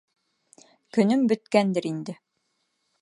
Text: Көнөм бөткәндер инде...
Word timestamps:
Көнөм 0.97 1.27
бөткәндер 1.33 1.89
инде... 1.93 2.17